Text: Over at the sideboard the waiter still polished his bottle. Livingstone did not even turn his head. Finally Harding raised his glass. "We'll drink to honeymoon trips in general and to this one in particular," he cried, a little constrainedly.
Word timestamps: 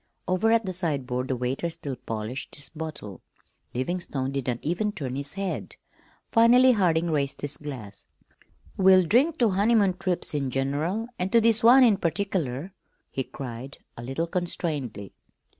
Over 0.27 0.51
at 0.51 0.65
the 0.65 0.73
sideboard 0.73 1.27
the 1.27 1.35
waiter 1.35 1.69
still 1.69 1.95
polished 1.95 2.55
his 2.55 2.69
bottle. 2.69 3.21
Livingstone 3.75 4.31
did 4.31 4.47
not 4.47 4.57
even 4.63 4.91
turn 4.91 5.15
his 5.15 5.33
head. 5.35 5.75
Finally 6.31 6.71
Harding 6.71 7.11
raised 7.11 7.41
his 7.41 7.55
glass. 7.57 8.07
"We'll 8.77 9.05
drink 9.05 9.37
to 9.37 9.49
honeymoon 9.49 9.97
trips 9.97 10.33
in 10.33 10.49
general 10.49 11.07
and 11.19 11.31
to 11.31 11.39
this 11.39 11.63
one 11.63 11.83
in 11.83 11.97
particular," 11.97 12.73
he 13.11 13.23
cried, 13.23 13.77
a 13.95 14.01
little 14.01 14.25
constrainedly. 14.25 15.13